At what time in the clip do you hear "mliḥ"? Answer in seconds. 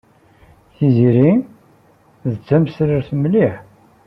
3.21-3.53